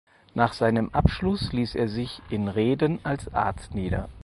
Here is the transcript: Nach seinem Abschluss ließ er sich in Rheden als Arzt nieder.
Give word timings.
Nach 0.33 0.53
seinem 0.53 0.89
Abschluss 0.95 1.53
ließ 1.53 1.75
er 1.75 1.87
sich 1.87 2.23
in 2.31 2.47
Rheden 2.47 2.97
als 3.05 3.31
Arzt 3.35 3.75
nieder. 3.75 4.09